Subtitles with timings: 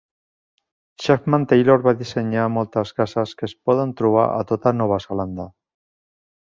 [1.03, 5.49] Chapman-Taylor va dissenyar moltes cases que es poden trobar a tota Nova Zelanda.